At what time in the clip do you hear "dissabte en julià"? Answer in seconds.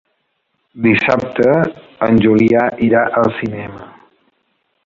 0.85-2.65